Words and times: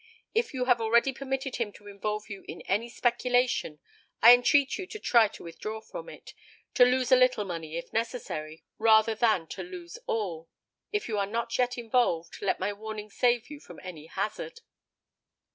If 0.33 0.51
you 0.51 0.65
have 0.65 0.81
already 0.81 1.13
permitted 1.13 1.57
him 1.57 1.71
to 1.73 1.85
involve 1.85 2.27
you 2.27 2.43
in 2.47 2.61
any 2.61 2.89
speculation, 2.89 3.77
I 4.19 4.33
entreat 4.33 4.79
you 4.79 4.87
to 4.87 4.97
try 4.99 5.27
to 5.27 5.43
withdraw 5.43 5.79
from 5.79 6.09
it 6.09 6.33
to 6.73 6.83
lose 6.85 7.11
a 7.11 7.15
little 7.15 7.45
money, 7.45 7.77
if 7.77 7.93
necessary, 7.93 8.63
rather 8.79 9.13
than 9.13 9.45
to 9.49 9.61
lose 9.61 9.99
all. 10.07 10.49
If 10.91 11.07
you 11.07 11.19
are 11.19 11.27
not 11.27 11.55
yet 11.59 11.77
involved, 11.77 12.41
let 12.41 12.59
my 12.59 12.73
warning 12.73 13.11
save 13.11 13.51
you 13.51 13.59
from 13.59 13.79
any 13.83 14.07
hazard." 14.07 14.61